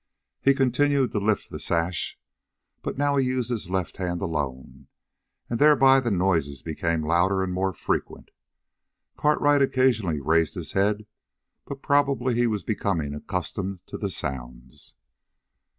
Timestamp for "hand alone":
3.97-4.87